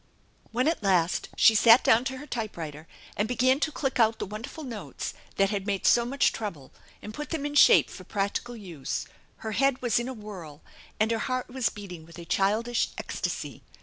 [0.51, 4.25] When at last she sat down to her typewriter and began to click out the
[4.25, 8.55] wonderful notes that had made so much trouble, jind put them in shape for practical
[8.55, 9.05] use,
[9.45, 10.63] her head was in a whirl
[10.99, 13.61] and her heart was beating with a childish ecstasy.